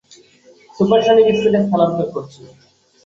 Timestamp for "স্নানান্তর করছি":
1.63-2.39